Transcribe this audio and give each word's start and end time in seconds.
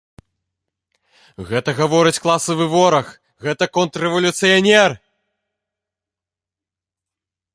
Гэта 1.49 1.69
гаворыць 1.79 2.21
класавы 2.23 2.65
вораг, 2.75 3.07
гэта 3.47 3.63
контррэвалюцыянер! 3.79 4.97